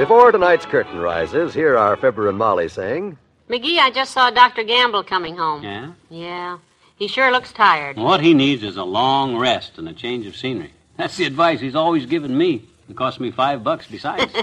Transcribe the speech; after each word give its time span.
Before 0.00 0.32
tonight's 0.32 0.64
curtain 0.64 0.98
rises, 0.98 1.52
here 1.52 1.76
are 1.76 1.94
Fibber 1.94 2.30
and 2.30 2.38
Molly 2.38 2.70
saying, 2.70 3.18
McGee, 3.50 3.76
I 3.78 3.90
just 3.90 4.12
saw 4.12 4.30
Dr. 4.30 4.62
Gamble 4.62 5.04
coming 5.04 5.36
home. 5.36 5.62
Yeah? 5.62 5.92
Yeah. 6.08 6.58
He 6.96 7.06
sure 7.06 7.30
looks 7.30 7.52
tired. 7.52 7.98
What 7.98 8.22
he 8.22 8.32
needs 8.32 8.62
is 8.62 8.78
a 8.78 8.82
long 8.82 9.36
rest 9.36 9.76
and 9.76 9.86
a 9.86 9.92
change 9.92 10.24
of 10.26 10.38
scenery. 10.38 10.72
That's 10.96 11.18
the 11.18 11.26
advice 11.26 11.60
he's 11.60 11.74
always 11.74 12.06
given 12.06 12.38
me. 12.38 12.64
It 12.88 12.96
cost 12.96 13.20
me 13.20 13.30
five 13.30 13.62
bucks 13.62 13.88
besides. 13.88 14.32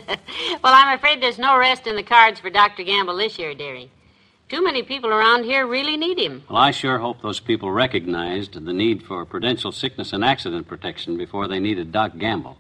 Well, 0.64 0.76
I'm 0.76 0.96
afraid 0.96 1.24
there's 1.24 1.40
no 1.40 1.58
rest 1.58 1.88
in 1.88 1.96
the 1.96 2.04
cards 2.04 2.40
for 2.40 2.52
Dr. 2.52 2.84
Gamble 2.84 3.18
this 3.18 3.40
year, 3.40 3.56
dearie. 3.56 3.90
Too 4.50 4.64
many 4.64 4.84
people 4.84 5.10
around 5.10 5.44
here 5.46 5.66
really 5.66 5.98
need 5.98 6.20
him. 6.20 6.44
well, 6.48 6.60
I 6.60 6.70
sure 6.70 7.00
hope 7.00 7.24
those 7.24 7.40
people 7.40 7.72
recognized 7.72 8.54
the 8.54 8.74
need 8.74 9.02
for 9.02 9.26
prudential 9.26 9.72
sickness 9.72 10.14
and 10.14 10.24
accident 10.24 10.68
protection 10.68 11.18
before 11.18 11.48
they 11.48 11.60
needed 11.60 11.92
Doc 11.92 12.20
Gamble. 12.20 12.60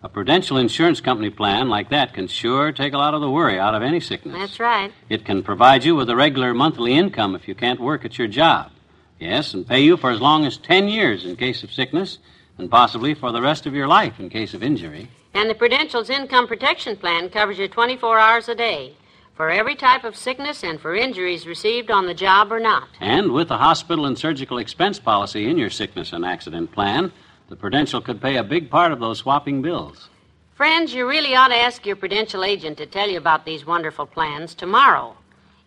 A 0.00 0.08
prudential 0.08 0.58
insurance 0.58 1.00
company 1.00 1.28
plan 1.28 1.68
like 1.68 1.88
that 1.90 2.14
can 2.14 2.28
sure 2.28 2.70
take 2.70 2.92
a 2.92 2.98
lot 2.98 3.14
of 3.14 3.20
the 3.20 3.28
worry 3.28 3.58
out 3.58 3.74
of 3.74 3.82
any 3.82 3.98
sickness. 3.98 4.36
That's 4.38 4.60
right. 4.60 4.92
It 5.08 5.24
can 5.24 5.42
provide 5.42 5.82
you 5.82 5.96
with 5.96 6.08
a 6.08 6.14
regular 6.14 6.54
monthly 6.54 6.94
income 6.94 7.34
if 7.34 7.48
you 7.48 7.56
can't 7.56 7.80
work 7.80 8.04
at 8.04 8.16
your 8.16 8.28
job. 8.28 8.70
Yes, 9.18 9.54
and 9.54 9.66
pay 9.66 9.80
you 9.80 9.96
for 9.96 10.12
as 10.12 10.20
long 10.20 10.44
as 10.44 10.56
10 10.56 10.88
years 10.88 11.24
in 11.24 11.34
case 11.34 11.64
of 11.64 11.72
sickness, 11.72 12.18
and 12.58 12.70
possibly 12.70 13.12
for 13.12 13.32
the 13.32 13.42
rest 13.42 13.66
of 13.66 13.74
your 13.74 13.88
life 13.88 14.20
in 14.20 14.30
case 14.30 14.54
of 14.54 14.62
injury. 14.62 15.10
And 15.34 15.50
the 15.50 15.54
Prudential's 15.56 16.10
Income 16.10 16.46
Protection 16.46 16.96
Plan 16.96 17.28
covers 17.28 17.58
you 17.58 17.66
24 17.66 18.20
hours 18.20 18.48
a 18.48 18.54
day 18.54 18.94
for 19.34 19.50
every 19.50 19.74
type 19.74 20.04
of 20.04 20.16
sickness 20.16 20.62
and 20.62 20.80
for 20.80 20.94
injuries 20.94 21.44
received 21.44 21.90
on 21.90 22.06
the 22.06 22.14
job 22.14 22.52
or 22.52 22.60
not. 22.60 22.88
And 23.00 23.32
with 23.32 23.48
the 23.48 23.58
hospital 23.58 24.06
and 24.06 24.16
surgical 24.16 24.58
expense 24.58 25.00
policy 25.00 25.48
in 25.48 25.58
your 25.58 25.70
sickness 25.70 26.12
and 26.12 26.24
accident 26.24 26.70
plan, 26.70 27.12
the 27.48 27.56
Prudential 27.56 28.00
could 28.00 28.20
pay 28.20 28.36
a 28.36 28.44
big 28.44 28.70
part 28.70 28.92
of 28.92 29.00
those 29.00 29.18
swapping 29.18 29.62
bills. 29.62 30.08
Friends, 30.54 30.92
you 30.92 31.08
really 31.08 31.34
ought 31.34 31.48
to 31.48 31.56
ask 31.56 31.86
your 31.86 31.96
Prudential 31.96 32.44
agent 32.44 32.76
to 32.78 32.86
tell 32.86 33.08
you 33.08 33.16
about 33.16 33.44
these 33.44 33.64
wonderful 33.64 34.06
plans 34.06 34.54
tomorrow. 34.54 35.16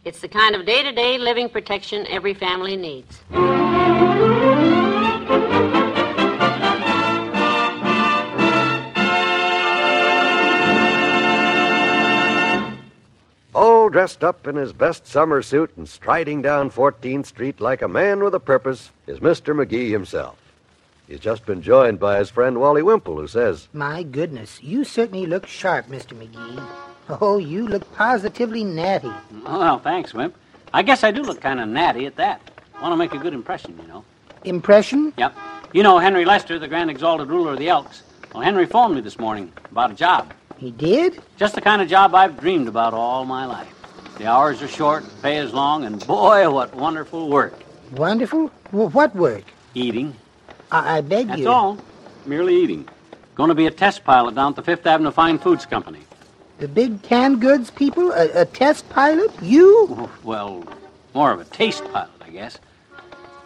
It's 0.04 0.20
the 0.20 0.28
kind 0.28 0.56
of 0.56 0.66
day 0.66 0.84
to 0.84 0.92
day 0.92 1.18
living 1.18 1.50
protection 1.50 2.06
every 2.08 2.34
family 2.34 2.76
needs. 2.76 3.22
all 13.54 13.90
dressed 13.90 14.24
up 14.24 14.48
in 14.48 14.56
his 14.56 14.74
best 14.74 15.06
summer 15.06 15.42
suit 15.42 15.72
and 15.76 15.88
striding 15.88 16.42
down 16.42 16.72
14th 16.72 17.26
Street 17.26 17.60
like 17.60 17.82
a 17.82 17.88
man 17.88 18.24
with 18.24 18.34
a 18.34 18.40
purpose, 18.40 18.92
is 19.08 19.20
Mr. 19.20 19.54
McGee 19.56 19.92
himself. 19.92 20.51
He's 21.12 21.20
just 21.20 21.46
been 21.46 21.62
joined 21.62 22.00
by 22.00 22.20
his 22.20 22.30
friend 22.30 22.58
Wally 22.58 22.82
Wimple, 22.82 23.18
who 23.18 23.28
says, 23.28 23.68
My 23.74 24.02
goodness, 24.02 24.64
you 24.64 24.86
certainly 24.86 25.26
look 25.26 25.46
sharp, 25.46 25.88
Mr. 25.88 26.18
McGee. 26.18 26.66
Oh, 27.20 27.38
you 27.38 27.68
look 27.68 27.94
positively 27.94 28.64
natty. 28.64 29.12
Well, 29.44 29.78
thanks, 29.80 30.14
Wimp. 30.14 30.34
I 30.74 30.84
guess 30.84 31.04
I 31.04 31.12
do 31.12 31.22
look 31.22 31.42
kind 31.42 31.60
of 31.60 31.68
natty 31.68 32.06
at 32.06 32.16
that. 32.16 32.40
Want 32.82 32.94
to 32.94 32.96
make 32.96 33.14
a 33.14 33.18
good 33.18 33.34
impression, 33.34 33.78
you 33.82 33.90
know. 33.90 34.06
Impression? 34.46 35.12
Yep. 35.18 35.36
You 35.74 35.84
know 35.84 36.00
Henry 36.00 36.24
Lester, 36.24 36.58
the 36.58 36.70
Grand 36.70 36.90
Exalted 36.90 37.28
Ruler 37.28 37.52
of 37.52 37.60
the 37.60 37.68
Elks. 37.68 38.04
Well, 38.34 38.44
Henry 38.44 38.66
phoned 38.66 38.96
me 38.96 39.02
this 39.02 39.20
morning 39.20 39.52
about 39.70 39.92
a 39.92 39.96
job. 39.96 40.34
He 40.60 40.72
did? 40.72 41.22
Just 41.36 41.56
the 41.56 41.62
kind 41.62 41.82
of 41.82 41.90
job 41.90 42.16
I've 42.16 42.40
dreamed 42.40 42.70
about 42.70 42.94
all 42.94 43.26
my 43.26 43.46
life. 43.46 43.68
The 44.18 44.28
hours 44.28 44.62
are 44.62 44.68
short, 44.70 45.04
pay 45.22 45.40
is 45.40 45.54
long, 45.54 45.84
and 45.84 46.08
boy, 46.08 46.50
what 46.50 46.74
wonderful 46.74 47.28
work. 47.30 47.60
Wonderful? 47.92 48.50
Well, 48.72 48.88
what 48.92 49.14
work? 49.14 49.44
Eating. 49.74 50.16
I, 50.72 50.98
I 50.98 51.02
beg 51.02 51.28
That's 51.28 51.40
you. 51.40 51.46
That's 51.46 51.54
all. 51.54 51.78
Merely 52.26 52.56
eating. 52.56 52.88
Going 53.36 53.50
to 53.50 53.56
be 53.56 53.66
a 53.66 53.72
test 53.72 54.04
pilot 54.04 54.36
down 54.36 54.52
at 54.52 54.56
the 54.56 54.64
Fifth 54.64 54.86
Avenue 54.86 55.12
Fine 55.12 55.40
Foods 55.40 55.66
Company. 55.66 56.00
The 56.60 56.68
big 56.68 57.02
canned 57.02 57.42
goods 57.42 57.72
people? 57.72 58.12
A, 58.12 58.42
a 58.42 58.46
test 58.46 58.88
pilot? 58.90 59.32
You? 59.42 59.88
Oh, 59.90 60.12
Well, 60.24 60.64
more 61.14 61.32
of 61.32 61.40
a 61.40 61.46
taste 61.46 61.84
pilot, 61.92 62.12
I 62.22 62.30
guess. 62.30 62.60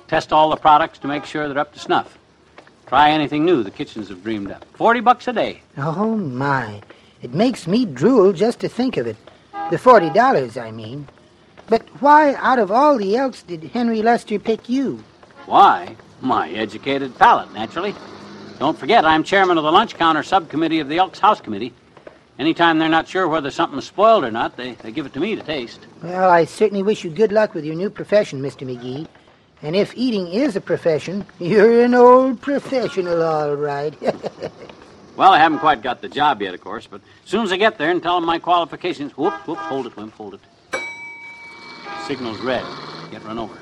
Test 0.08 0.34
all 0.34 0.50
the 0.50 0.58
products 0.58 1.00
to 1.00 1.08
make 1.08 1.26
sure 1.26 1.48
they're 1.48 1.58
up 1.58 1.74
to 1.74 1.80
snuff. 1.80 2.18
Try 2.88 3.10
anything 3.12 3.46
new 3.46 3.64
the 3.64 3.72
kitchens 3.72 4.10
have 4.10 4.22
dreamed 4.24 4.52
up. 4.52 4.64
Forty 4.76 5.00
bucks 5.00 5.28
a 5.28 5.34
day. 5.34 5.62
Oh, 5.78 6.16
my. 6.16 6.82
It 7.22 7.34
makes 7.34 7.66
me 7.66 7.86
drool 7.86 8.34
just 8.34 8.60
to 8.60 8.70
think 8.70 8.98
of 8.98 9.08
it. 9.08 9.18
The 9.72 9.80
forty 9.80 10.12
dollars, 10.12 10.58
I 10.58 10.70
mean. 10.70 11.08
But 11.68 11.82
why, 12.00 12.36
out 12.36 12.60
of 12.60 12.70
all 12.70 12.98
the 12.98 13.16
elks, 13.18 13.42
did 13.42 13.64
Henry 13.64 14.04
Lester 14.04 14.38
pick 14.38 14.70
you? 14.70 15.04
Why? 15.48 15.96
My 16.26 16.50
educated 16.50 17.16
palate, 17.20 17.54
naturally. 17.54 17.94
Don't 18.58 18.76
forget, 18.76 19.06
I'm 19.06 19.24
chairman 19.24 19.60
of 19.60 19.64
the 19.64 19.72
lunch 19.72 19.94
counter 19.94 20.24
subcommittee 20.24 20.80
of 20.80 20.90
the 20.90 20.98
Elks 20.98 21.20
House 21.20 21.40
Committee. 21.40 21.72
Anytime 22.40 22.80
they're 22.80 22.90
not 22.90 23.08
sure 23.08 23.28
whether 23.28 23.52
something's 23.52 23.86
spoiled 23.86 24.24
or 24.24 24.32
not, 24.32 24.58
they, 24.58 24.72
they 24.72 24.92
give 24.92 25.06
it 25.06 25.14
to 25.14 25.20
me 25.20 25.36
to 25.36 25.44
taste. 25.44 25.86
Well, 26.02 26.32
I 26.32 26.46
certainly 26.46 26.82
wish 26.82 27.04
you 27.04 27.12
good 27.12 27.32
luck 27.32 27.54
with 27.54 27.64
your 27.64 27.76
new 27.76 27.92
profession, 27.92 28.42
Mr. 28.42 28.66
McGee. 28.68 29.08
And 29.62 29.76
if 29.76 29.96
eating 29.96 30.28
is 30.30 30.56
a 30.56 30.62
profession, 30.62 31.28
you're 31.40 31.84
an 31.86 31.94
old 31.94 32.42
professional, 32.42 33.22
all 33.22 33.54
right. 33.54 33.94
Well, 35.16 35.32
I 35.32 35.40
haven't 35.40 35.60
quite 35.60 35.82
got 35.82 36.02
the 36.02 36.10
job 36.10 36.42
yet, 36.42 36.54
of 36.54 36.60
course, 36.60 36.88
but 36.88 37.00
as 37.24 37.30
soon 37.30 37.46
as 37.46 37.52
I 37.54 37.56
get 37.56 37.78
there 37.78 37.90
and 37.90 38.04
tell 38.04 38.16
them 38.20 38.26
my 38.26 38.38
qualifications, 38.38 39.16
whoop, 39.16 39.34
whoop, 39.48 39.58
hold 39.60 39.88
it, 39.88 39.96
Wimp, 39.96 40.14
hold 40.14 40.34
it. 40.34 40.42
Signal's 42.06 42.42
red. 42.42 42.66
Get 43.12 43.24
run 43.24 43.40
over. 43.40 43.58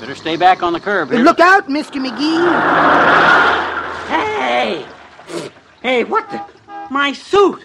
Better 0.00 0.14
stay 0.14 0.36
back 0.36 0.62
on 0.62 0.72
the 0.72 0.80
curb 0.80 1.10
here. 1.10 1.20
Look 1.20 1.40
out, 1.40 1.68
Mr. 1.68 2.04
McGee! 2.04 2.44
Hey! 4.08 4.86
Hey, 5.82 6.04
what 6.04 6.30
the? 6.30 6.44
My 6.90 7.12
suit! 7.12 7.64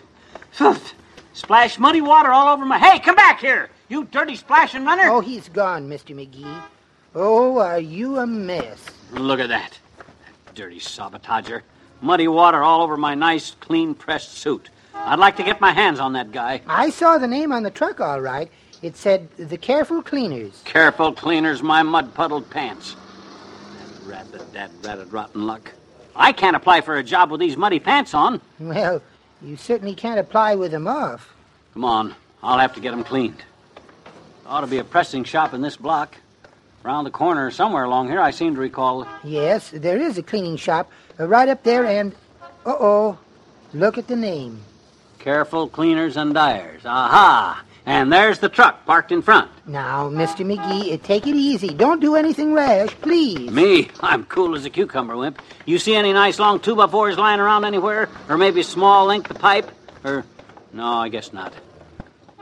Splash 1.33 1.79
muddy 1.79 2.01
water 2.01 2.31
all 2.31 2.53
over 2.53 2.65
my. 2.65 2.77
Hey, 2.77 2.99
come 2.99 3.15
back 3.15 3.39
here! 3.39 3.69
You 3.87 4.05
dirty 4.05 4.35
splashing 4.35 4.85
runner! 4.85 5.09
Oh, 5.09 5.21
he's 5.21 5.49
gone, 5.49 5.89
Mr. 5.89 6.15
McGee. 6.15 6.61
Oh, 7.15 7.59
are 7.59 7.79
you 7.79 8.17
a 8.19 8.27
mess? 8.27 8.85
Look 9.11 9.39
at 9.39 9.49
that. 9.49 9.79
That 9.97 10.55
dirty 10.55 10.79
sabotager. 10.79 11.61
Muddy 12.01 12.27
water 12.27 12.61
all 12.61 12.81
over 12.81 12.95
my 12.97 13.15
nice, 13.15 13.51
clean 13.59 13.95
pressed 13.95 14.33
suit. 14.37 14.69
I'd 14.93 15.19
like 15.19 15.37
to 15.37 15.43
get 15.43 15.59
my 15.59 15.71
hands 15.71 15.99
on 15.99 16.13
that 16.13 16.31
guy. 16.31 16.61
I 16.67 16.89
saw 16.89 17.17
the 17.17 17.27
name 17.27 17.51
on 17.51 17.63
the 17.63 17.71
truck, 17.71 17.99
all 17.99 18.21
right. 18.21 18.51
It 18.81 18.95
said 18.95 19.27
the 19.37 19.57
Careful 19.57 20.01
Cleaners. 20.01 20.61
Careful 20.65 21.11
cleaners 21.13 21.61
my 21.61 21.83
mud 21.83 22.13
puddled 22.13 22.49
pants. 22.49 22.95
That 24.05 24.07
rabbit, 24.07 24.53
that 24.53 24.71
ratted 24.83 25.11
rotten 25.11 25.45
luck. 25.45 25.71
I 26.15 26.31
can't 26.31 26.55
apply 26.55 26.81
for 26.81 26.95
a 26.95 27.03
job 27.03 27.29
with 27.31 27.39
these 27.39 27.57
muddy 27.57 27.79
pants 27.79 28.13
on. 28.13 28.41
Well, 28.59 29.01
you 29.41 29.57
certainly 29.57 29.95
can't 29.95 30.19
apply 30.19 30.55
with 30.55 30.71
them 30.71 30.87
off. 30.87 31.33
Come 31.73 31.85
on, 31.85 32.15
I'll 32.41 32.59
have 32.59 32.73
to 32.75 32.81
get 32.81 32.93
'em 32.93 33.03
cleaned. 33.03 33.43
Ought 34.45 34.61
to 34.61 34.67
be 34.67 34.79
a 34.79 34.83
pressing 34.83 35.23
shop 35.23 35.53
in 35.53 35.61
this 35.61 35.77
block. 35.77 36.17
Around 36.85 37.03
the 37.03 37.11
corner, 37.11 37.51
somewhere 37.51 37.83
along 37.83 38.07
here, 38.07 38.21
I 38.21 38.31
seem 38.31 38.55
to 38.55 38.61
recall. 38.61 39.05
Yes, 39.23 39.69
there 39.73 39.97
is 39.97 40.17
a 40.17 40.23
cleaning 40.23 40.55
shop 40.55 40.89
uh, 41.19 41.27
right 41.27 41.49
up 41.49 41.63
there, 41.63 41.85
and. 41.85 42.13
Uh 42.65 42.75
oh. 42.79 43.17
Look 43.73 43.97
at 43.97 44.07
the 44.07 44.15
name. 44.15 44.61
Careful 45.19 45.67
cleaners 45.67 46.17
and 46.17 46.33
dyers. 46.33 46.81
Aha! 46.85 47.63
And 47.85 48.11
there's 48.13 48.39
the 48.39 48.49
truck 48.49 48.85
parked 48.85 49.11
in 49.11 49.21
front. 49.21 49.49
Now, 49.65 50.09
Mr. 50.09 50.45
McGee, 50.45 51.01
take 51.01 51.25
it 51.25 51.35
easy. 51.35 51.69
Don't 51.69 51.99
do 51.99 52.15
anything 52.15 52.53
rash, 52.53 52.89
please. 53.01 53.49
Me, 53.51 53.89
I'm 54.01 54.25
cool 54.25 54.55
as 54.55 54.65
a 54.65 54.69
cucumber, 54.69 55.15
Wimp. 55.17 55.41
You 55.65 55.79
see 55.79 55.95
any 55.95 56.13
nice 56.13 56.37
long 56.39 56.59
two 56.59 56.75
by 56.75 56.87
fours 56.87 57.17
lying 57.17 57.39
around 57.39 57.65
anywhere? 57.65 58.09
Or 58.27 58.37
maybe 58.37 58.61
a 58.61 58.63
small 58.63 59.05
length 59.05 59.31
of 59.31 59.39
pipe? 59.39 59.71
Or. 60.03 60.23
No, 60.71 60.85
I 60.85 61.09
guess 61.09 61.33
not. 61.33 61.53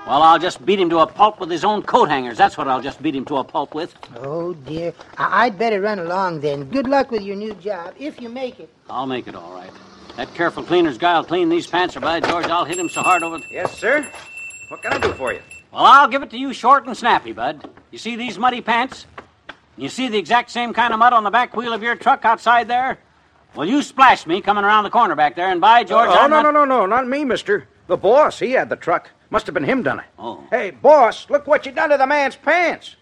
Well, 0.06 0.22
I'll 0.22 0.40
just 0.40 0.66
beat 0.66 0.80
him 0.80 0.90
to 0.92 1.00
a 1.00 1.08
pulp 1.08 1.40
with 1.40 1.50
his 1.52 1.66
own 1.66 1.82
coat 1.84 2.08
hangers. 2.10 2.38
That's 2.38 2.58
what 2.58 2.68
I'll 2.68 2.82
just 2.82 3.02
beat 3.02 3.16
him 3.16 3.26
to 3.26 3.38
a 3.38 3.44
pulp 3.44 3.76
with. 3.76 3.94
Oh, 4.18 4.54
dear. 4.54 4.94
I- 5.18 5.46
I'd 5.46 5.58
better 5.60 5.82
run 5.82 6.00
along 6.00 6.40
then. 6.42 6.64
Good 6.66 6.88
luck 6.88 7.12
with 7.12 7.24
your 7.24 7.36
new 7.36 7.54
job, 7.56 7.94
if 8.00 8.22
you 8.22 8.30
make 8.30 8.60
it. 8.60 8.70
I'll 8.90 9.06
make 9.08 9.28
it 9.28 9.36
all 9.36 9.54
right. 9.54 9.72
That 10.16 10.34
careful 10.34 10.64
cleaner's 10.64 10.98
guy'll 10.98 11.24
clean 11.26 11.50
these 11.50 11.68
pants, 11.68 11.96
or 11.96 12.00
by 12.00 12.22
George, 12.22 12.46
I'll 12.46 12.64
hit 12.66 12.78
him 12.78 12.90
so 12.90 13.02
hard 13.02 13.22
over. 13.22 13.38
The... 13.38 13.44
Yes, 13.52 13.78
sir. 13.78 14.08
What 14.68 14.82
can 14.82 14.94
I 14.94 14.98
do 15.00 15.14
for 15.14 15.34
you? 15.34 15.40
Well, 15.72 15.86
I'll 15.86 16.08
give 16.08 16.24
it 16.24 16.30
to 16.32 16.38
you 16.38 16.54
short 16.54 16.86
and 16.86 16.96
snappy, 16.96 17.32
Bud. 17.34 17.70
You 17.92 17.98
see 17.98 18.16
these 18.16 18.38
muddy 18.38 18.62
pants? 18.62 19.06
You 19.78 19.90
see 19.90 20.10
the 20.10 20.18
exact 20.18 20.50
same 20.50 20.74
kind 20.74 20.94
of 20.94 21.00
mud 21.00 21.14
on 21.14 21.24
the 21.24 21.30
back 21.32 21.56
wheel 21.56 21.74
of 21.74 21.84
your 21.84 21.96
truck 21.96 22.26
outside 22.26 22.68
there? 22.68 22.98
Well, 23.56 23.68
you 23.68 23.82
splashed 23.82 24.28
me 24.28 24.42
coming 24.42 24.64
around 24.64 24.84
the 24.84 24.90
corner 24.90 25.16
back 25.16 25.36
there, 25.36 25.50
and 25.50 25.62
by 25.62 25.84
George, 25.84 26.10
oh, 26.10 26.14
I'm 26.20 26.30
no, 26.30 26.42
not... 26.42 26.52
no, 26.54 26.66
no, 26.66 26.80
no, 26.80 26.86
not 26.86 27.08
me, 27.08 27.24
mister. 27.24 27.68
The 27.88 27.98
boss, 27.98 28.40
he 28.40 28.52
had 28.52 28.70
the 28.70 28.76
truck. 28.76 29.10
Must 29.30 29.46
have 29.46 29.54
been 29.54 29.64
him 29.64 29.84
done 29.84 30.00
it. 30.00 30.06
Oh. 30.20 30.44
Hey, 30.50 30.72
boss, 30.72 31.30
look 31.30 31.48
what 31.48 31.66
you 31.66 31.72
done 31.72 31.90
to 31.90 31.98
the 31.98 32.08
man's 32.08 32.36
pants. 32.36 32.96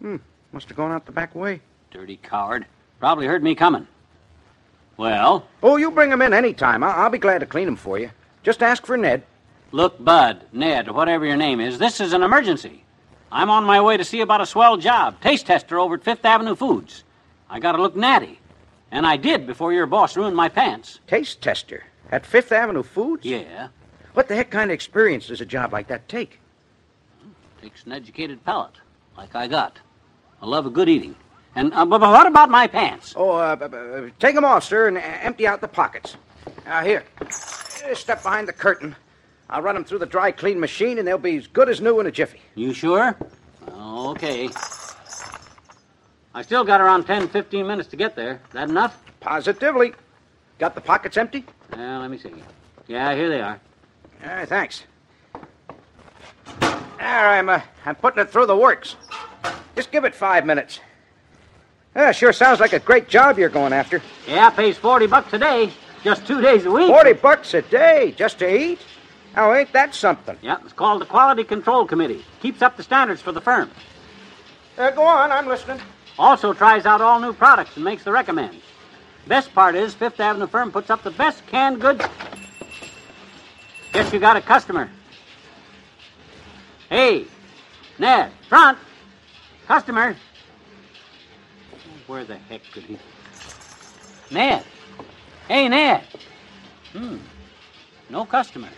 Hmm, 0.00 0.16
must 0.52 0.68
have 0.68 0.76
gone 0.76 0.92
out 0.92 1.06
the 1.06 1.12
back 1.12 1.34
way. 1.34 1.60
Dirty 1.90 2.18
coward. 2.22 2.66
Probably 2.98 3.26
heard 3.26 3.42
me 3.42 3.54
coming. 3.54 3.86
Well, 4.96 5.46
Oh, 5.62 5.76
you 5.76 5.90
bring 5.90 6.10
him 6.10 6.22
in 6.22 6.32
any 6.32 6.52
time. 6.52 6.82
I- 6.82 6.94
I'll 6.94 7.10
be 7.10 7.18
glad 7.18 7.38
to 7.38 7.46
clean 7.46 7.68
him 7.68 7.76
for 7.76 7.98
you. 7.98 8.10
Just 8.42 8.62
ask 8.62 8.86
for 8.86 8.96
Ned. 8.96 9.22
Look, 9.72 10.02
Bud, 10.02 10.44
Ned, 10.52 10.90
whatever 10.90 11.24
your 11.26 11.36
name 11.36 11.60
is, 11.60 11.78
this 11.78 12.00
is 12.00 12.12
an 12.12 12.22
emergency. 12.22 12.84
I'm 13.30 13.50
on 13.50 13.64
my 13.64 13.80
way 13.80 13.96
to 13.96 14.04
see 14.04 14.20
about 14.20 14.40
a 14.40 14.46
swell 14.46 14.76
job, 14.76 15.20
taste 15.20 15.46
tester 15.46 15.78
over 15.78 15.94
at 15.96 16.04
Fifth 16.04 16.24
Avenue 16.24 16.54
Foods. 16.54 17.04
I 17.50 17.58
gotta 17.60 17.82
look 17.82 17.96
natty. 17.96 18.40
And 18.92 19.06
I 19.06 19.16
did 19.16 19.46
before 19.46 19.72
your 19.72 19.86
boss 19.86 20.16
ruined 20.16 20.36
my 20.36 20.48
pants. 20.48 21.00
Taste 21.08 21.42
tester 21.42 21.84
at 22.10 22.24
Fifth 22.24 22.52
Avenue 22.52 22.82
Foods? 22.84 23.24
Yeah, 23.26 23.68
What 24.14 24.28
the 24.28 24.36
heck 24.36 24.50
kind 24.50 24.70
of 24.70 24.74
experience 24.74 25.26
does 25.26 25.40
a 25.40 25.46
job 25.46 25.72
like 25.72 25.88
that 25.88 26.08
take? 26.08 26.40
takes 27.60 27.84
an 27.84 27.92
educated 27.92 28.44
palate, 28.44 28.76
like 29.16 29.34
I 29.34 29.48
got. 29.48 29.78
I 30.40 30.46
love 30.46 30.66
a 30.66 30.70
good 30.70 30.88
eating. 30.88 31.16
And 31.56 31.72
uh, 31.74 31.84
but 31.86 31.98
but 31.98 32.10
what 32.10 32.26
about 32.26 32.48
my 32.50 32.66
pants? 32.66 33.14
Oh, 33.16 33.30
uh, 33.32 34.08
take 34.20 34.34
them 34.34 34.44
off, 34.44 34.62
sir, 34.62 34.88
and 34.88 34.98
uh, 34.98 35.00
empty 35.00 35.46
out 35.46 35.60
the 35.62 35.68
pockets. 35.68 36.16
Uh, 36.66 36.84
here. 36.84 37.02
Step 37.94 38.22
behind 38.22 38.46
the 38.46 38.52
curtain. 38.52 38.94
I'll 39.48 39.62
run 39.62 39.74
them 39.74 39.84
through 39.84 40.00
the 40.00 40.06
dry 40.06 40.32
clean 40.32 40.58
machine, 40.58 40.98
and 40.98 41.06
they'll 41.06 41.18
be 41.18 41.36
as 41.36 41.46
good 41.46 41.68
as 41.68 41.80
new 41.80 42.00
in 42.00 42.06
a 42.06 42.10
jiffy. 42.10 42.40
You 42.54 42.72
sure? 42.72 43.16
Okay. 43.72 44.48
I 46.34 46.42
still 46.42 46.64
got 46.64 46.80
around 46.80 47.04
10, 47.04 47.28
15 47.28 47.66
minutes 47.66 47.88
to 47.90 47.96
get 47.96 48.16
there. 48.16 48.40
That 48.52 48.68
enough? 48.68 48.98
Positively. 49.20 49.94
Got 50.58 50.74
the 50.74 50.80
pockets 50.80 51.16
empty? 51.16 51.44
Well, 51.74 52.00
let 52.00 52.10
me 52.10 52.18
see. 52.18 52.32
Yeah, 52.88 53.14
here 53.14 53.28
they 53.28 53.40
are. 53.40 53.60
All 54.24 54.34
right, 54.34 54.48
thanks. 54.48 54.84
There, 56.60 57.28
I'm, 57.28 57.48
uh, 57.48 57.60
I'm 57.84 57.94
putting 57.94 58.20
it 58.20 58.30
through 58.30 58.46
the 58.46 58.56
works. 58.56 58.96
Just 59.74 59.92
give 59.92 60.04
it 60.04 60.14
five 60.14 60.44
minutes. 60.44 60.80
Yeah, 61.94 62.12
sure 62.12 62.32
sounds 62.32 62.60
like 62.60 62.72
a 62.72 62.78
great 62.78 63.08
job 63.08 63.38
you're 63.38 63.48
going 63.48 63.72
after. 63.72 64.02
Yeah, 64.26 64.50
pays 64.50 64.76
40 64.76 65.06
bucks 65.06 65.32
a 65.32 65.38
day. 65.38 65.72
Just 66.04 66.26
two 66.26 66.40
days 66.40 66.64
a 66.66 66.70
week. 66.70 66.88
Forty 66.88 67.14
bucks 67.14 67.54
a 67.54 67.62
day 67.62 68.14
just 68.16 68.38
to 68.38 68.54
eat? 68.54 68.78
Now, 69.36 69.52
ain't 69.52 69.70
that 69.74 69.94
something? 69.94 70.38
Yeah, 70.40 70.56
it's 70.64 70.72
called 70.72 71.02
the 71.02 71.06
Quality 71.06 71.44
Control 71.44 71.84
Committee. 71.86 72.24
Keeps 72.40 72.62
up 72.62 72.78
the 72.78 72.82
standards 72.82 73.20
for 73.20 73.32
the 73.32 73.40
firm. 73.42 73.70
Uh, 74.78 74.90
go 74.90 75.02
on, 75.02 75.30
I'm 75.30 75.46
listening. 75.46 75.78
Also 76.18 76.54
tries 76.54 76.86
out 76.86 77.02
all 77.02 77.20
new 77.20 77.34
products 77.34 77.76
and 77.76 77.84
makes 77.84 78.02
the 78.02 78.12
recommends. 78.12 78.62
Best 79.26 79.52
part 79.54 79.74
is 79.74 79.92
Fifth 79.92 80.18
Avenue 80.20 80.46
firm 80.46 80.72
puts 80.72 80.88
up 80.88 81.02
the 81.02 81.10
best 81.10 81.46
canned 81.48 81.82
goods. 81.82 82.02
Guess 83.92 84.10
you 84.12 84.18
got 84.18 84.36
a 84.36 84.40
customer. 84.40 84.90
Hey, 86.88 87.26
Ned, 87.98 88.32
front. 88.48 88.78
Customer. 89.66 90.16
Where 92.06 92.24
the 92.24 92.36
heck 92.36 92.62
could 92.72 92.84
he? 92.84 92.98
Ned. 94.30 94.64
Hey, 95.48 95.68
Ned. 95.68 96.04
Hmm. 96.92 97.16
No 98.08 98.24
customer. 98.24 98.68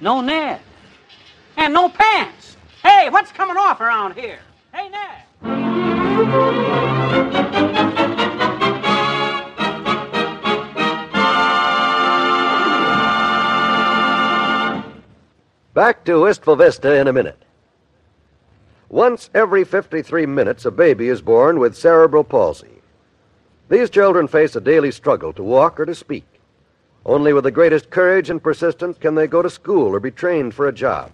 No 0.00 0.20
Ned. 0.20 0.60
And 1.56 1.72
no 1.72 1.88
pants. 1.88 2.56
Hey, 2.82 3.08
what's 3.10 3.32
coming 3.32 3.56
off 3.56 3.80
around 3.80 4.14
here? 4.14 4.40
Hey, 4.72 4.88
Ned. 4.88 5.24
Back 15.74 16.04
to 16.04 16.22
Wistful 16.22 16.56
Vista 16.56 16.94
in 16.94 17.08
a 17.08 17.12
minute. 17.12 17.42
Once 18.88 19.28
every 19.34 19.64
53 19.64 20.26
minutes, 20.26 20.64
a 20.64 20.70
baby 20.70 21.08
is 21.08 21.20
born 21.20 21.58
with 21.58 21.76
cerebral 21.76 22.22
palsy. 22.22 22.80
These 23.68 23.90
children 23.90 24.28
face 24.28 24.54
a 24.54 24.60
daily 24.60 24.92
struggle 24.92 25.32
to 25.32 25.42
walk 25.42 25.80
or 25.80 25.86
to 25.86 25.94
speak. 25.94 26.33
Only 27.06 27.32
with 27.32 27.44
the 27.44 27.50
greatest 27.50 27.90
courage 27.90 28.30
and 28.30 28.42
persistence 28.42 28.96
can 28.98 29.14
they 29.14 29.26
go 29.26 29.42
to 29.42 29.50
school 29.50 29.94
or 29.94 30.00
be 30.00 30.10
trained 30.10 30.54
for 30.54 30.66
a 30.66 30.72
job. 30.72 31.10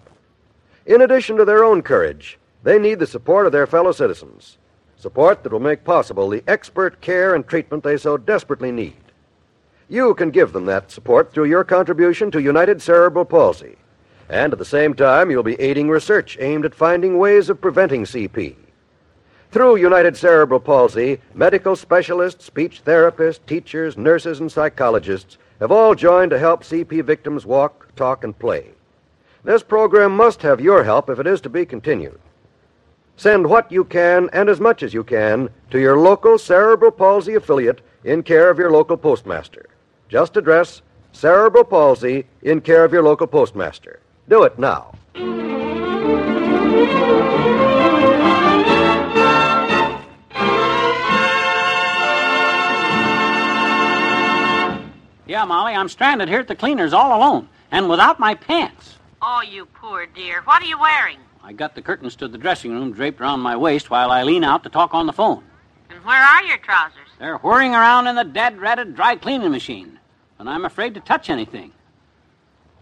In 0.87 1.03
addition 1.03 1.37
to 1.37 1.45
their 1.45 1.65
own 1.65 1.83
courage, 1.83 2.39
they 2.63 2.79
need 2.79 2.99
the 2.99 3.07
support 3.07 3.47
of 3.47 3.53
their 3.53 3.67
fellow 3.67 3.93
citizens, 3.93 4.59
support 4.97 5.43
that 5.43 5.53
will 5.53 5.61
make 5.61 5.83
possible 5.83 6.29
the 6.29 6.45
expert 6.47 7.01
care 7.01 7.35
and 7.35 7.47
treatment 7.47 7.83
they 7.83 7.97
so 7.97 8.17
desperately 8.17 8.71
need. 8.71 8.97
You 9.89 10.15
can 10.15 10.31
give 10.31 10.53
them 10.53 10.67
that 10.67 10.93
support 10.93 11.33
through 11.33 11.47
your 11.47 11.65
contribution 11.65 12.31
to 12.31 12.41
United 12.41 12.81
Cerebral 12.81 13.25
Palsy. 13.25 13.77
And 14.29 14.53
at 14.53 14.61
the 14.61 14.65
same 14.65 14.95
time, 14.95 15.29
you'll 15.31 15.43
be 15.43 15.61
aiding 15.61 15.89
research 15.89 16.37
aimed 16.41 16.65
at 16.65 16.75
finding 16.75 17.19
ways 17.19 17.51
of 17.51 17.61
preventing 17.61 18.05
CP. 18.05 18.55
Through 19.51 19.77
United 19.77 20.17
Cerebral 20.17 20.61
Palsy, 20.61 21.21
medical 21.35 21.75
specialists, 21.75 22.45
speech 22.45 22.85
therapists, 22.85 23.41
teachers, 23.47 23.97
nurses, 23.97 24.39
and 24.39 24.51
psychologists 24.51 25.39
have 25.59 25.73
all 25.73 25.97
joined 25.97 26.31
to 26.31 26.39
help 26.39 26.63
CP 26.63 27.03
victims 27.03 27.45
walk, 27.45 27.89
talk, 27.97 28.23
and 28.23 28.39
play. 28.39 28.71
This 29.43 29.65
program 29.65 30.15
must 30.15 30.43
have 30.43 30.61
your 30.61 30.85
help 30.85 31.11
if 31.11 31.19
it 31.19 31.27
is 31.27 31.41
to 31.41 31.49
be 31.49 31.67
continued. 31.67 32.21
Send 33.17 33.49
what 33.49 33.73
you 33.73 33.85
can 33.85 34.31
and 34.33 34.49
as 34.49 34.61
much 34.61 34.85
as 34.85 34.95
you 34.95 35.03
can 35.03 35.51
to 35.71 35.81
your 35.81 35.99
local 35.99 36.39
cerebral 36.39 36.93
palsy 36.93 37.35
affiliate 37.35 37.81
in 38.05 38.23
care 38.23 38.51
of 38.51 38.59
your 38.59 38.71
local 38.71 38.97
postmaster. 38.97 39.69
Just 40.09 40.37
address 40.37 40.81
cerebral 41.11 41.65
palsy 41.65 42.25
in 42.43 42.61
care 42.61 42.85
of 42.85 42.93
your 42.93 43.03
local 43.03 43.27
postmaster. 43.27 43.99
Do 44.29 44.45
it 44.45 44.61
now. 44.61 44.95
Yeah, 55.31 55.45
Molly, 55.45 55.75
I'm 55.75 55.89
stranded 55.89 56.29
here 56.29 56.41
at 56.41 56.49
the 56.49 56.57
cleaners 56.57 56.93
all 56.93 57.17
alone, 57.17 57.49
and 57.71 57.89
without 57.89 58.19
my 58.19 58.35
pants. 58.35 58.97
Oh, 59.23 59.43
you 59.43 59.65
poor 59.65 60.07
dear. 60.07 60.43
What 60.43 60.61
are 60.61 60.67
you 60.67 60.77
wearing? 60.77 61.19
I 61.45 61.53
got 61.53 61.77
the 61.77 61.83
curtains 61.83 62.17
to 62.17 62.27
the 62.27 62.37
dressing 62.37 62.73
room 62.73 62.93
draped 62.93 63.21
around 63.21 63.39
my 63.39 63.55
waist 63.55 63.91
while 63.91 64.11
I 64.11 64.25
lean 64.25 64.43
out 64.43 64.65
to 64.65 64.69
talk 64.69 64.93
on 64.93 65.07
the 65.07 65.13
phone. 65.13 65.45
And 65.89 66.05
where 66.05 66.21
are 66.21 66.43
your 66.43 66.59
trousers? 66.59 67.07
They're 67.21 67.37
whirring 67.37 67.77
around 67.77 68.09
in 68.09 68.17
the 68.17 68.25
dead-ratted 68.25 68.97
dry 68.97 69.15
cleaning 69.15 69.53
machine, 69.53 70.01
and 70.41 70.51
I'm 70.51 70.65
afraid 70.65 70.95
to 70.95 71.01
touch 71.01 71.31
anything. 71.31 71.71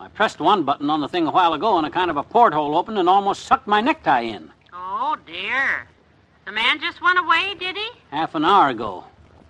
I 0.01 0.09
pressed 0.09 0.41
one 0.41 0.63
button 0.63 0.89
on 0.89 1.03
the 1.03 1.09
thing 1.09 1.27
a 1.27 1.31
while 1.31 1.53
ago, 1.53 1.77
and 1.77 1.87
a 1.87 1.91
kind 1.91 2.11
of 2.11 2.17
a 2.17 2.23
porthole 2.23 2.79
opened 2.79 2.97
and 2.97 3.11
almost 3.11 3.45
sucked 3.45 3.67
my 3.67 3.83
necktie 3.83 4.23
in. 4.23 4.51
Oh, 4.73 5.19
dear. 5.27 5.87
The 6.47 6.53
man 6.53 6.81
just 6.81 7.03
went 7.03 7.19
away, 7.19 7.57
did 7.59 7.77
he? 7.77 7.91
Half 8.11 8.35
an 8.35 8.47
hour 8.47 8.71
ago. 8.71 9.05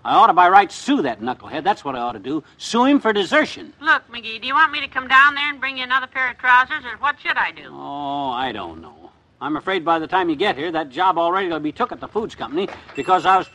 I 0.04 0.14
ought 0.14 0.28
to 0.28 0.32
by 0.32 0.48
rights 0.48 0.74
sue 0.74 1.02
that 1.02 1.20
knucklehead. 1.20 1.64
That's 1.64 1.84
what 1.84 1.94
I 1.94 1.98
ought 1.98 2.12
to 2.12 2.18
do. 2.18 2.42
Sue 2.56 2.84
him 2.84 3.00
for 3.00 3.12
desertion. 3.12 3.72
Look, 3.80 4.02
McGee, 4.08 4.40
do 4.40 4.46
you 4.46 4.54
want 4.54 4.72
me 4.72 4.80
to 4.80 4.88
come 4.88 5.08
down 5.08 5.34
there 5.34 5.50
and 5.50 5.60
bring 5.60 5.76
you 5.76 5.84
another 5.84 6.06
pair 6.06 6.30
of 6.30 6.38
trousers, 6.38 6.84
or 6.84 6.96
what 6.98 7.20
should 7.20 7.36
I 7.36 7.50
do? 7.52 7.68
Oh, 7.70 8.30
I 8.30 8.52
don't 8.52 8.80
know. 8.80 9.10
I'm 9.40 9.56
afraid 9.56 9.84
by 9.84 9.98
the 9.98 10.06
time 10.06 10.28
you 10.28 10.36
get 10.36 10.56
here, 10.56 10.72
that 10.72 10.90
job 10.90 11.18
already 11.18 11.48
will 11.48 11.60
be 11.60 11.72
took 11.72 11.92
at 11.92 12.00
the 12.00 12.08
foods 12.08 12.34
company 12.34 12.68
because 12.96 13.26
I 13.26 13.38
was. 13.38 13.48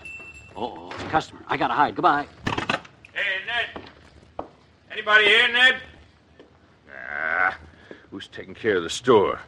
Oh, 0.56 0.90
it's 0.92 1.04
a 1.04 1.08
customer. 1.08 1.42
I 1.48 1.58
gotta 1.58 1.74
hide. 1.74 1.96
Goodbye. 1.96 2.28
Hey, 3.14 3.42
Ned. 3.46 3.86
Anybody 4.92 5.26
here, 5.26 5.48
Ned? 5.52 5.76
Ah, 6.96 7.58
who's 8.12 8.28
taking 8.28 8.54
care 8.54 8.78
of 8.78 8.84
the 8.84 8.90
store? 8.90 9.40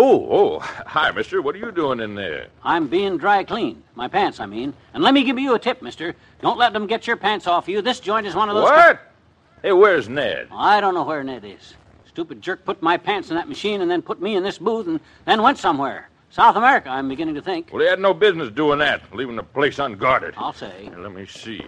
Oh, 0.00 0.28
oh, 0.30 0.58
hi, 0.86 1.10
mister. 1.10 1.42
What 1.42 1.56
are 1.56 1.58
you 1.58 1.72
doing 1.72 1.98
in 1.98 2.14
there? 2.14 2.46
I'm 2.62 2.86
being 2.86 3.18
dry 3.18 3.42
cleaned. 3.42 3.82
My 3.96 4.06
pants, 4.06 4.38
I 4.38 4.46
mean. 4.46 4.72
And 4.94 5.02
let 5.02 5.12
me 5.12 5.24
give 5.24 5.40
you 5.40 5.56
a 5.56 5.58
tip, 5.58 5.82
mister. 5.82 6.14
Don't 6.40 6.56
let 6.56 6.72
them 6.72 6.86
get 6.86 7.08
your 7.08 7.16
pants 7.16 7.48
off 7.48 7.68
you. 7.68 7.82
This 7.82 7.98
joint 7.98 8.24
is 8.24 8.36
one 8.36 8.48
of 8.48 8.54
those. 8.54 8.62
What? 8.62 9.00
Hey, 9.60 9.72
where's 9.72 10.08
Ned? 10.08 10.46
I 10.52 10.80
don't 10.80 10.94
know 10.94 11.02
where 11.02 11.24
Ned 11.24 11.44
is. 11.44 11.74
Stupid 12.06 12.40
jerk 12.40 12.64
put 12.64 12.80
my 12.80 12.96
pants 12.96 13.30
in 13.30 13.36
that 13.36 13.48
machine 13.48 13.80
and 13.80 13.90
then 13.90 14.00
put 14.00 14.22
me 14.22 14.36
in 14.36 14.44
this 14.44 14.58
booth 14.58 14.86
and 14.86 15.00
then 15.24 15.42
went 15.42 15.58
somewhere. 15.58 16.08
South 16.30 16.54
America, 16.54 16.90
I'm 16.90 17.08
beginning 17.08 17.34
to 17.34 17.42
think. 17.42 17.70
Well, 17.72 17.82
he 17.82 17.88
had 17.88 17.98
no 17.98 18.14
business 18.14 18.52
doing 18.52 18.78
that, 18.78 19.02
leaving 19.12 19.34
the 19.34 19.42
place 19.42 19.80
unguarded. 19.80 20.34
I'll 20.36 20.52
say. 20.52 20.84
Here, 20.84 20.98
let 20.98 21.12
me 21.12 21.26
see. 21.26 21.66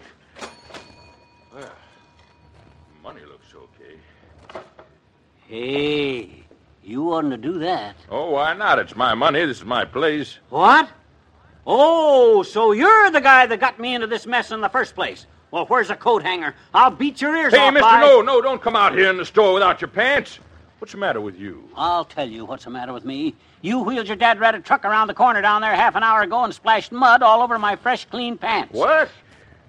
Well, 1.52 1.72
money 3.02 3.22
looks 3.22 3.52
okay. 3.56 4.62
Hey, 5.48 6.39
you 6.82 7.12
oughtn't 7.12 7.32
to 7.32 7.36
do 7.36 7.58
that. 7.60 7.96
Oh, 8.08 8.30
why 8.30 8.54
not? 8.54 8.78
It's 8.78 8.96
my 8.96 9.14
money. 9.14 9.44
This 9.44 9.58
is 9.58 9.64
my 9.64 9.84
place. 9.84 10.38
What? 10.48 10.88
Oh, 11.66 12.42
so 12.42 12.72
you're 12.72 13.10
the 13.10 13.20
guy 13.20 13.46
that 13.46 13.60
got 13.60 13.78
me 13.78 13.94
into 13.94 14.06
this 14.06 14.26
mess 14.26 14.50
in 14.50 14.60
the 14.60 14.68
first 14.68 14.94
place. 14.94 15.26
Well, 15.50 15.66
where's 15.66 15.88
the 15.88 15.96
coat 15.96 16.22
hanger? 16.22 16.54
I'll 16.72 16.90
beat 16.90 17.20
your 17.20 17.34
ears 17.36 17.52
Hey, 17.52 17.58
off. 17.58 17.64
Hey, 17.66 17.70
Mister, 17.72 17.88
by- 17.88 18.00
no, 18.00 18.22
no, 18.22 18.40
don't 18.40 18.62
come 18.62 18.76
out 18.76 18.94
here 18.94 19.10
in 19.10 19.16
the 19.16 19.24
store 19.24 19.52
without 19.52 19.80
your 19.80 19.88
pants. 19.88 20.38
What's 20.78 20.92
the 20.92 20.98
matter 20.98 21.20
with 21.20 21.38
you? 21.38 21.68
I'll 21.76 22.06
tell 22.06 22.26
you 22.28 22.46
what's 22.46 22.64
the 22.64 22.70
matter 22.70 22.92
with 22.94 23.04
me. 23.04 23.34
You 23.60 23.80
wheeled 23.80 24.06
your 24.06 24.16
dad 24.16 24.40
ratted 24.40 24.64
truck 24.64 24.86
around 24.86 25.08
the 25.08 25.14
corner 25.14 25.42
down 25.42 25.60
there 25.60 25.74
half 25.74 25.94
an 25.96 26.02
hour 26.02 26.22
ago 26.22 26.44
and 26.44 26.54
splashed 26.54 26.90
mud 26.92 27.22
all 27.22 27.42
over 27.42 27.58
my 27.58 27.76
fresh, 27.76 28.06
clean 28.06 28.38
pants. 28.38 28.72
What? 28.72 29.10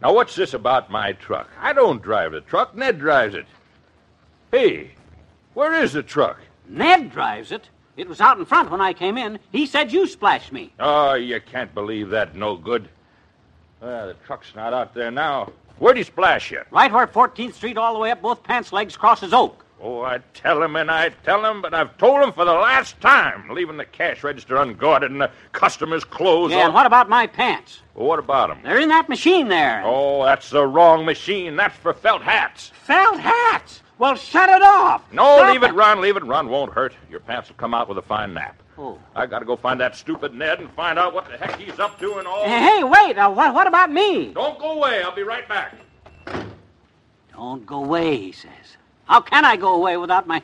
Now, 0.01 0.13
what's 0.13 0.35
this 0.35 0.53
about 0.53 0.89
my 0.89 1.11
truck? 1.13 1.49
I 1.59 1.73
don't 1.73 2.01
drive 2.01 2.31
the 2.31 2.41
truck. 2.41 2.75
Ned 2.75 2.97
drives 2.97 3.35
it. 3.35 3.45
Hey, 4.51 4.91
where 5.53 5.73
is 5.83 5.91
the 5.93 6.01
truck? 6.03 6.39
Ned 6.67 7.11
drives 7.11 7.51
it. 7.51 7.69
It 7.97 8.07
was 8.07 8.21
out 8.21 8.39
in 8.39 8.45
front 8.45 8.71
when 8.71 8.81
I 8.81 8.93
came 8.93 9.17
in. 9.17 9.37
He 9.51 9.65
said 9.65 9.91
you 9.91 10.07
splashed 10.07 10.51
me. 10.51 10.71
Oh, 10.79 11.13
you 11.13 11.39
can't 11.41 11.73
believe 11.73 12.09
that. 12.09 12.35
No 12.35 12.55
good. 12.55 12.87
Well, 13.81 14.07
the 14.07 14.13
truck's 14.25 14.55
not 14.55 14.73
out 14.73 14.93
there 14.93 15.11
now. 15.11 15.51
Where'd 15.79 15.97
he 15.97 16.03
splash 16.03 16.51
you? 16.51 16.61
Right 16.71 16.91
where 16.91 17.07
14th 17.07 17.53
Street 17.55 17.77
all 17.77 17.93
the 17.93 17.99
way 17.99 18.11
up 18.11 18.21
both 18.21 18.43
pants 18.43 18.71
legs 18.71 18.95
crosses 18.95 19.33
Oak. 19.33 19.65
Oh, 19.83 20.01
I 20.03 20.19
tell 20.35 20.61
him 20.61 20.75
and 20.75 20.91
I 20.91 21.09
tell 21.23 21.43
him, 21.43 21.59
but 21.63 21.73
I've 21.73 21.97
told 21.97 22.21
him 22.23 22.31
for 22.33 22.45
the 22.45 22.53
last 22.53 23.01
time, 23.01 23.49
leaving 23.49 23.77
the 23.77 23.85
cash 23.85 24.23
register 24.23 24.57
unguarded 24.57 25.09
and 25.09 25.19
the 25.19 25.31
customers' 25.53 26.03
clothes 26.03 26.51
Yeah, 26.51 26.59
on. 26.59 26.65
and 26.65 26.73
what 26.75 26.85
about 26.85 27.09
my 27.09 27.25
pants? 27.25 27.79
Well, 27.95 28.05
what 28.07 28.19
about 28.19 28.51
'em? 28.51 28.59
They're 28.63 28.77
in 28.79 28.89
that 28.89 29.09
machine 29.09 29.47
there. 29.47 29.81
Oh, 29.83 30.23
that's 30.23 30.51
the 30.51 30.67
wrong 30.67 31.03
machine. 31.03 31.55
That's 31.55 31.75
for 31.77 31.95
felt 31.95 32.21
hats. 32.21 32.71
Felt 32.83 33.19
hats. 33.19 33.81
Well, 34.01 34.15
shut 34.15 34.49
it 34.49 34.63
off. 34.63 35.03
No, 35.13 35.37
Stop 35.37 35.51
leave 35.51 35.61
it 35.61 35.75
run, 35.75 36.01
leave 36.01 36.17
it 36.17 36.25
run. 36.25 36.49
Won't 36.49 36.73
hurt. 36.73 36.95
Your 37.11 37.19
pants 37.19 37.49
will 37.49 37.55
come 37.57 37.75
out 37.75 37.87
with 37.87 37.99
a 37.99 38.01
fine 38.01 38.33
nap. 38.33 38.59
Oh. 38.75 38.97
I 39.15 39.27
gotta 39.27 39.45
go 39.45 39.55
find 39.55 39.79
that 39.79 39.95
stupid 39.95 40.33
Ned 40.33 40.59
and 40.59 40.71
find 40.71 40.97
out 40.97 41.13
what 41.13 41.29
the 41.29 41.37
heck 41.37 41.59
he's 41.59 41.77
up 41.77 41.99
to 41.99 42.15
and 42.15 42.27
all. 42.27 42.43
Hey, 42.43 42.83
wait. 42.83 43.15
Uh, 43.19 43.29
what, 43.29 43.53
what 43.53 43.67
about 43.67 43.91
me? 43.91 44.33
Don't 44.33 44.57
go 44.57 44.71
away. 44.71 45.03
I'll 45.03 45.13
be 45.13 45.21
right 45.21 45.47
back. 45.47 45.75
Don't 47.31 47.63
go 47.63 47.83
away, 47.83 48.17
he 48.17 48.31
says. 48.31 48.49
How 49.05 49.21
can 49.21 49.45
I 49.45 49.55
go 49.55 49.75
away 49.75 49.97
without 49.97 50.25
my 50.25 50.41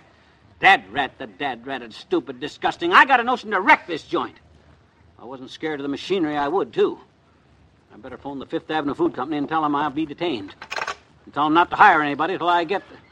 dad 0.60 0.84
rat, 0.92 1.18
the 1.18 1.26
dad 1.26 1.66
ratted, 1.66 1.96
stupid, 1.96 2.40
disgusting? 2.40 2.94
I 2.94 3.06
got 3.06 3.20
a 3.20 3.24
notion 3.24 3.50
to 3.50 3.60
wreck 3.60 3.88
this 3.88 4.04
joint. 4.04 4.36
If 4.36 5.24
I 5.24 5.26
wasn't 5.26 5.50
scared 5.50 5.80
of 5.80 5.84
the 5.84 5.90
machinery, 5.90 6.38
I 6.38 6.48
would, 6.48 6.74
too. 6.74 7.00
I 7.92 7.98
better 7.98 8.20
phone 8.20 8.38
the 8.38 8.46
Fifth 8.46 8.70
Avenue 8.70 8.94
Food 8.94 9.16
Company 9.16 9.40
and 9.40 9.50
tell 9.50 9.64
them 9.64 9.76
I'll 9.76 9.90
be 9.90 10.06
detained. 10.06 10.54
And 11.26 11.34
tell 11.34 11.46
them 11.46 11.56
not 11.56 11.72
to 11.72 11.76
hire 11.76 12.04
anybody 12.04 12.38
till 12.38 12.50
I 12.50 12.64
get 12.64 12.88
the... 12.88 13.07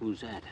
Who's 0.00 0.22
that? 0.22 0.42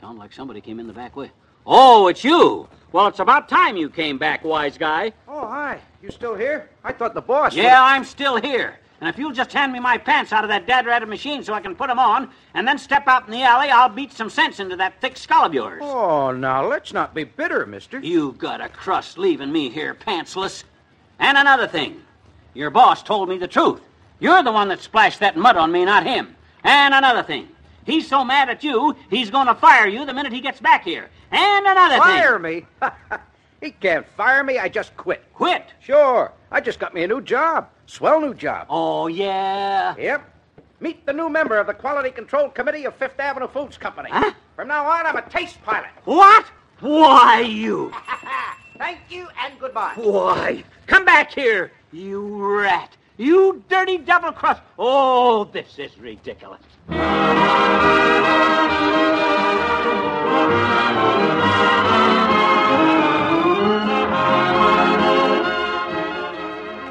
Sound 0.00 0.18
like 0.18 0.32
somebody 0.32 0.60
came 0.60 0.80
in 0.80 0.86
the 0.86 0.92
back 0.92 1.14
way. 1.14 1.30
Oh, 1.66 2.08
it's 2.08 2.24
you. 2.24 2.66
Well, 2.92 3.06
it's 3.06 3.20
about 3.20 3.48
time 3.48 3.76
you 3.76 3.90
came 3.90 4.16
back, 4.16 4.42
wise 4.42 4.78
guy. 4.78 5.12
Oh, 5.28 5.46
hi. 5.46 5.78
You 6.02 6.10
still 6.10 6.34
here? 6.34 6.70
I 6.82 6.92
thought 6.92 7.12
the 7.12 7.20
boss. 7.20 7.54
Yeah, 7.54 7.82
I'm 7.82 8.04
still 8.04 8.36
here. 8.36 8.78
And 9.00 9.08
if 9.08 9.18
you'll 9.18 9.32
just 9.32 9.52
hand 9.52 9.72
me 9.72 9.80
my 9.80 9.96
pants 9.98 10.32
out 10.32 10.44
of 10.44 10.48
that 10.48 10.66
dad 10.66 10.86
ratted 10.86 11.08
machine 11.08 11.42
so 11.42 11.52
I 11.52 11.60
can 11.60 11.74
put 11.74 11.88
them 11.88 11.98
on, 11.98 12.30
and 12.54 12.66
then 12.66 12.78
step 12.78 13.06
out 13.06 13.26
in 13.26 13.32
the 13.32 13.42
alley, 13.42 13.68
I'll 13.68 13.88
beat 13.88 14.12
some 14.12 14.30
sense 14.30 14.60
into 14.60 14.76
that 14.76 15.00
thick 15.00 15.16
skull 15.16 15.44
of 15.44 15.54
yours. 15.54 15.80
Oh, 15.82 16.32
now 16.32 16.66
let's 16.66 16.92
not 16.92 17.14
be 17.14 17.24
bitter, 17.24 17.66
mister. 17.66 17.98
You've 18.00 18.38
got 18.38 18.60
a 18.60 18.68
crust 18.68 19.18
leaving 19.18 19.52
me 19.52 19.68
here 19.70 19.94
pantsless. 19.94 20.64
And 21.18 21.36
another 21.36 21.66
thing, 21.66 22.02
your 22.54 22.70
boss 22.70 23.02
told 23.02 23.28
me 23.28 23.38
the 23.38 23.48
truth. 23.48 23.80
You're 24.18 24.42
the 24.42 24.52
one 24.52 24.68
that 24.68 24.80
splashed 24.80 25.20
that 25.20 25.36
mud 25.36 25.56
on 25.56 25.72
me, 25.72 25.84
not 25.84 26.04
him. 26.04 26.36
And 26.62 26.92
another 26.92 27.22
thing, 27.22 27.48
he's 27.90 28.08
so 28.08 28.24
mad 28.24 28.48
at 28.48 28.62
you, 28.64 28.94
he's 29.10 29.30
going 29.30 29.46
to 29.46 29.54
fire 29.54 29.86
you 29.86 30.04
the 30.06 30.14
minute 30.14 30.32
he 30.32 30.40
gets 30.40 30.60
back 30.60 30.84
here. 30.84 31.08
And 31.30 31.66
another 31.66 31.98
Fire 31.98 32.38
thing. 32.40 32.66
Fire 32.78 32.90
me? 32.90 33.18
he 33.60 33.70
can't 33.72 34.06
fire 34.16 34.42
me. 34.44 34.58
I 34.58 34.68
just 34.68 34.96
quit. 34.96 35.24
Quit. 35.34 35.72
Sure. 35.80 36.32
I 36.50 36.60
just 36.60 36.78
got 36.78 36.94
me 36.94 37.04
a 37.04 37.08
new 37.08 37.20
job. 37.20 37.68
Swell 37.86 38.20
new 38.20 38.34
job. 38.34 38.66
Oh, 38.70 39.06
yeah. 39.06 39.94
Yep. 39.96 40.26
Meet 40.80 41.04
the 41.04 41.12
new 41.12 41.28
member 41.28 41.58
of 41.58 41.66
the 41.66 41.74
Quality 41.74 42.10
Control 42.10 42.48
Committee 42.48 42.86
of 42.86 42.94
Fifth 42.96 43.20
Avenue 43.20 43.48
Foods 43.48 43.76
Company. 43.76 44.08
Huh? 44.10 44.32
From 44.56 44.68
now 44.68 44.86
on, 44.86 45.06
I'm 45.06 45.16
a 45.16 45.28
taste 45.28 45.62
pilot. 45.62 45.90
What? 46.04 46.46
Why, 46.80 47.40
you? 47.40 47.92
Thank 48.78 49.00
you 49.10 49.28
and 49.38 49.58
goodbye. 49.60 49.92
Why? 49.96 50.64
Come 50.86 51.04
back 51.04 51.32
here, 51.32 51.70
you 51.92 52.22
rat. 52.60 52.96
You 53.20 53.62
dirty 53.68 53.98
double 53.98 54.32
cross. 54.32 54.58
Oh, 54.78 55.44
this 55.52 55.78
is 55.78 55.98
ridiculous. 55.98 56.62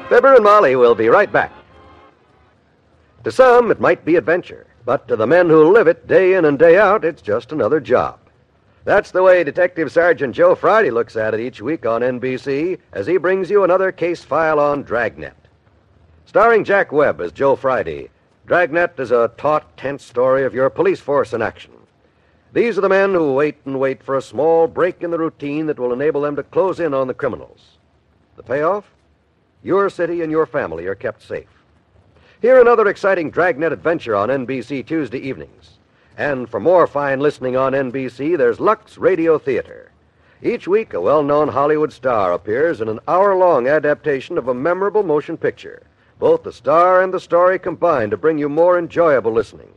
Fibber 0.08 0.36
and 0.36 0.44
Molly 0.44 0.76
will 0.76 0.94
be 0.94 1.08
right 1.08 1.32
back. 1.32 1.52
To 3.24 3.32
some, 3.32 3.72
it 3.72 3.80
might 3.80 4.04
be 4.04 4.14
adventure, 4.14 4.68
but 4.84 5.08
to 5.08 5.16
the 5.16 5.26
men 5.26 5.48
who 5.48 5.72
live 5.72 5.88
it 5.88 6.06
day 6.06 6.34
in 6.34 6.44
and 6.44 6.56
day 6.56 6.78
out, 6.78 7.04
it's 7.04 7.22
just 7.22 7.50
another 7.50 7.80
job. 7.80 8.20
That's 8.84 9.10
the 9.10 9.24
way 9.24 9.42
Detective 9.42 9.90
Sergeant 9.90 10.36
Joe 10.36 10.54
Friday 10.54 10.92
looks 10.92 11.16
at 11.16 11.34
it 11.34 11.40
each 11.40 11.60
week 11.60 11.84
on 11.84 12.02
NBC 12.02 12.78
as 12.92 13.08
he 13.08 13.16
brings 13.16 13.50
you 13.50 13.64
another 13.64 13.90
case 13.90 14.22
file 14.22 14.60
on 14.60 14.84
Dragnet. 14.84 15.34
Starring 16.30 16.62
Jack 16.62 16.92
Webb 16.92 17.20
as 17.20 17.32
Joe 17.32 17.56
Friday, 17.56 18.08
Dragnet 18.46 19.00
is 19.00 19.10
a 19.10 19.32
taut, 19.36 19.76
tense 19.76 20.04
story 20.04 20.44
of 20.44 20.54
your 20.54 20.70
police 20.70 21.00
force 21.00 21.32
in 21.32 21.42
action. 21.42 21.72
These 22.52 22.78
are 22.78 22.82
the 22.82 22.88
men 22.88 23.14
who 23.14 23.34
wait 23.34 23.56
and 23.64 23.80
wait 23.80 24.00
for 24.00 24.16
a 24.16 24.22
small 24.22 24.68
break 24.68 25.02
in 25.02 25.10
the 25.10 25.18
routine 25.18 25.66
that 25.66 25.80
will 25.80 25.92
enable 25.92 26.20
them 26.20 26.36
to 26.36 26.44
close 26.44 26.78
in 26.78 26.94
on 26.94 27.08
the 27.08 27.14
criminals. 27.14 27.78
The 28.36 28.44
payoff? 28.44 28.84
Your 29.64 29.90
city 29.90 30.22
and 30.22 30.30
your 30.30 30.46
family 30.46 30.86
are 30.86 30.94
kept 30.94 31.20
safe. 31.20 31.48
Hear 32.40 32.60
another 32.60 32.86
exciting 32.86 33.32
Dragnet 33.32 33.72
adventure 33.72 34.14
on 34.14 34.28
NBC 34.28 34.86
Tuesday 34.86 35.18
evenings. 35.18 35.78
And 36.16 36.48
for 36.48 36.60
more 36.60 36.86
fine 36.86 37.18
listening 37.18 37.56
on 37.56 37.72
NBC, 37.72 38.38
there's 38.38 38.60
Lux 38.60 38.98
Radio 38.98 39.36
Theater. 39.36 39.90
Each 40.44 40.68
week, 40.68 40.94
a 40.94 41.00
well 41.00 41.24
known 41.24 41.48
Hollywood 41.48 41.92
star 41.92 42.32
appears 42.32 42.80
in 42.80 42.88
an 42.88 43.00
hour 43.08 43.34
long 43.34 43.66
adaptation 43.66 44.38
of 44.38 44.46
a 44.46 44.54
memorable 44.54 45.02
motion 45.02 45.36
picture. 45.36 45.82
Both 46.20 46.42
the 46.42 46.52
star 46.52 47.02
and 47.02 47.14
the 47.14 47.18
story 47.18 47.58
combine 47.58 48.10
to 48.10 48.18
bring 48.18 48.36
you 48.36 48.50
more 48.50 48.78
enjoyable 48.78 49.32
listening. 49.32 49.72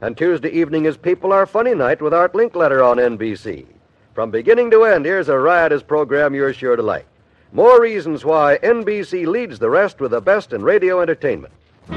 And 0.00 0.16
Tuesday 0.16 0.48
evening 0.48 0.86
is 0.86 0.96
People 0.96 1.34
Are 1.34 1.44
Funny 1.44 1.74
Night 1.74 2.00
with 2.00 2.14
Art 2.14 2.32
Linkletter 2.32 2.82
on 2.82 2.96
NBC. 2.96 3.66
From 4.14 4.30
beginning 4.30 4.70
to 4.70 4.84
end, 4.84 5.04
here's 5.04 5.28
a 5.28 5.38
riotous 5.38 5.82
program 5.82 6.34
you're 6.34 6.54
sure 6.54 6.76
to 6.76 6.82
like. 6.82 7.06
More 7.52 7.78
reasons 7.78 8.24
why 8.24 8.58
NBC 8.62 9.26
leads 9.26 9.58
the 9.58 9.68
rest 9.68 10.00
with 10.00 10.12
the 10.12 10.20
best 10.22 10.54
in 10.54 10.62
radio 10.62 11.02
entertainment. 11.02 11.52
The 11.88 11.94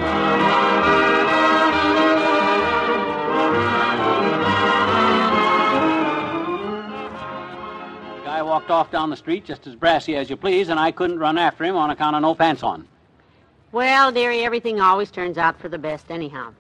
guy 8.26 8.42
walked 8.42 8.72
off 8.72 8.92
down 8.92 9.10
the 9.10 9.16
street 9.16 9.46
just 9.46 9.68
as 9.68 9.76
brassy 9.76 10.18
as 10.18 10.30
you 10.30 10.36
please, 10.36 10.68
and 10.68 10.78
I 10.78 10.92
couldn't 10.92 11.20
run 11.20 11.38
after 11.38 11.64
him 11.64 11.78
on 11.78 11.92
account 11.92 12.18
of 12.18 12.22
no 12.22 12.36
pants 12.36 12.62
on. 12.62 12.86
Well, 13.72 14.12
dearie, 14.12 14.44
everything 14.44 14.82
always 14.82 15.12
turns 15.12 15.38
out 15.38 15.60
for 15.60 15.70
the 15.70 15.78
best, 15.78 16.10
anyhow. 16.10 16.54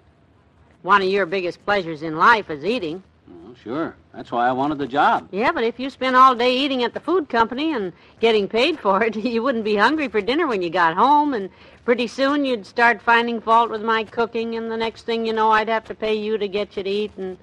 One 0.83 1.01
of 1.01 1.07
your 1.07 1.25
biggest 1.25 1.63
pleasures 1.65 2.03
in 2.03 2.17
life 2.17 2.49
is 2.49 2.63
eating. 2.63 3.03
Well, 3.27 3.55
sure. 3.63 3.95
That's 4.13 4.31
why 4.31 4.47
I 4.47 4.51
wanted 4.51 4.77
the 4.77 4.87
job. 4.87 5.27
Yeah, 5.31 5.51
but 5.51 5.63
if 5.63 5.79
you 5.79 5.89
spent 5.89 6.15
all 6.15 6.35
day 6.35 6.55
eating 6.55 6.83
at 6.83 6.93
the 6.93 6.99
food 6.99 7.27
company 7.27 7.73
and 7.73 7.93
getting 8.19 8.47
paid 8.47 8.79
for 8.79 9.03
it, 9.03 9.15
you 9.23 9.41
wouldn't 9.41 9.65
be 9.65 9.75
hungry 9.75 10.07
for 10.07 10.21
dinner 10.21 10.45
when 10.47 10.61
you 10.61 10.69
got 10.69 10.95
home, 10.95 11.33
and 11.33 11.49
pretty 11.83 12.07
soon 12.07 12.45
you'd 12.45 12.65
start 12.65 13.01
finding 13.01 13.41
fault 13.41 13.71
with 13.71 13.81
my 13.81 14.03
cooking, 14.03 14.55
and 14.55 14.71
the 14.71 14.77
next 14.77 15.03
thing 15.03 15.25
you 15.25 15.33
know, 15.33 15.51
I'd 15.51 15.69
have 15.69 15.85
to 15.85 15.95
pay 15.95 16.13
you 16.13 16.37
to 16.37 16.47
get 16.47 16.77
you 16.77 16.83
to 16.83 16.89
eat, 16.89 17.11
and 17.17 17.37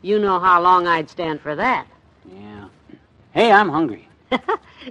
you 0.00 0.18
know 0.18 0.40
how 0.40 0.62
long 0.62 0.86
I'd 0.86 1.10
stand 1.10 1.40
for 1.40 1.54
that. 1.54 1.86
Yeah. 2.32 2.68
Hey, 3.32 3.52
I'm 3.52 3.68
hungry. 3.68 4.08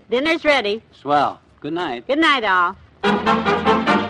Dinner's 0.09 0.45
ready. 0.45 0.83
Swell. 0.91 1.41
Good 1.61 1.73
night. 1.73 2.05
Good 2.07 2.19
night, 2.19 2.43
all. 2.43 4.02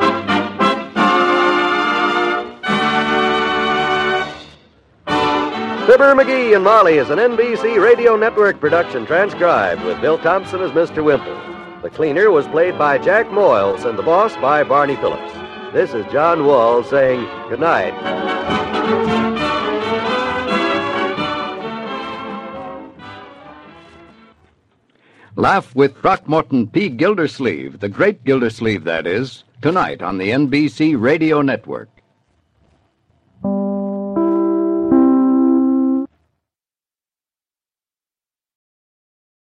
Fibber 5.93 6.15
McGee 6.15 6.55
and 6.55 6.63
Molly 6.63 6.97
is 6.97 7.11
an 7.11 7.19
NBC 7.19 7.79
Radio 7.79 8.15
Network 8.15 8.59
production 8.59 9.05
transcribed 9.05 9.83
with 9.83 10.01
Bill 10.01 10.17
Thompson 10.17 10.59
as 10.61 10.71
Mr. 10.71 11.03
Wimple. 11.03 11.39
The 11.83 11.91
cleaner 11.91 12.31
was 12.31 12.47
played 12.47 12.79
by 12.79 12.97
Jack 12.97 13.27
Moyles 13.27 13.85
and 13.85 13.95
the 13.95 14.01
boss 14.01 14.35
by 14.37 14.63
Barney 14.63 14.95
Phillips. 14.95 15.31
This 15.71 15.93
is 15.93 16.03
John 16.11 16.47
Wald 16.47 16.87
saying 16.87 17.19
good 17.47 17.59
night. 17.59 17.93
Laugh 25.35 25.75
with 25.75 25.95
Throckmorton 25.97 26.69
P. 26.69 26.89
Gildersleeve, 26.89 27.81
the 27.81 27.89
great 27.89 28.23
Gildersleeve, 28.23 28.83
that 28.85 29.05
is, 29.05 29.43
tonight 29.61 30.01
on 30.01 30.17
the 30.17 30.31
NBC 30.31 30.99
Radio 30.99 31.43
Network. 31.43 31.92